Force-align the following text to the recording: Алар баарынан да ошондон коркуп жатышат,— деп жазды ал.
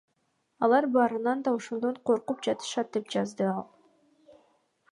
Алар 0.67 0.85
баарынан 0.95 1.43
да 1.45 1.49
ошондон 1.57 1.95
коркуп 2.11 2.41
жатышат,— 2.47 2.91
деп 2.97 3.13
жазды 3.17 3.47
ал. 3.53 3.63